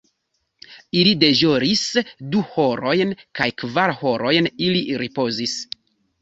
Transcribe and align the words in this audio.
Ili 1.01 1.09
deĵoris 1.23 1.83
du 2.35 2.41
horojn 2.55 3.13
kaj 3.41 3.47
kvar 3.65 3.95
horojn 4.01 4.49
ili 4.71 4.83
ripozis. 5.05 5.55